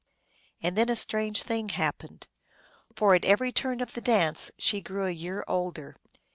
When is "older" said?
5.47-5.95